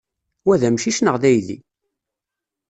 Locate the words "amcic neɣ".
0.67-1.15